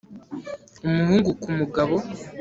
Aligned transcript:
umuhungu 0.87 1.29
ku 1.41 1.47
mugabo 1.57 1.95